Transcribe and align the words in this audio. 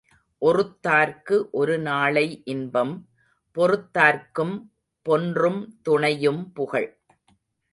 ஒறுத்தார்க்கு 0.41 1.35
ஒரு 1.51 1.79
நாளை 1.79 2.41
இன்பம் 2.45 2.93
பொறுத்தார்க்கும் 3.57 4.55
பொன்றும் 5.05 5.61
துணையும் 5.81 6.51
புகழ். 6.53 6.89